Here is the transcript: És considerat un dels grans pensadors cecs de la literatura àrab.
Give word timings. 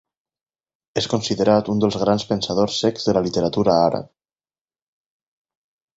És 1.01 1.07
considerat 1.11 1.69
un 1.75 1.83
dels 1.83 1.97
grans 2.05 2.25
pensadors 2.31 2.79
cecs 2.85 3.07
de 3.11 3.15
la 3.19 3.25
literatura 3.27 3.79
àrab. 3.85 4.11